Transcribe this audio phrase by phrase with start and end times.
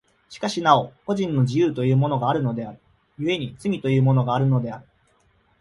[0.29, 2.79] しかしなお個人の自由というものがあるのである、
[3.19, 4.85] 故に罪というものがあるのである。